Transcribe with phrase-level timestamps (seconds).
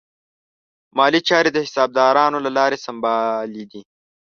[0.97, 3.81] مالي چارې د حسابدارانو له لارې سمبالې دي.